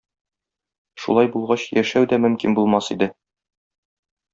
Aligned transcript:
Шулай 1.03 1.29
булгач 1.37 1.67
яшәү 1.83 2.11
дә 2.15 2.21
мөмкин 2.27 2.59
булмас 2.61 2.93
иде. 2.97 3.15